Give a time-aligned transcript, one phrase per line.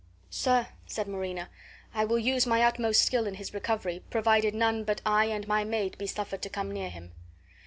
[0.31, 1.47] "Sir," said Marina,
[1.93, 5.63] "I will use my utmost skill in his recovery, provided none but I and my
[5.63, 7.11] maid be suffered to come near him."